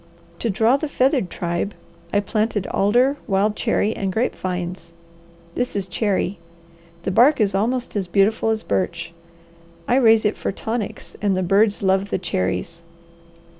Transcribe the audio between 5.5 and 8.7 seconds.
This is cherry. The bark is almost as beautiful as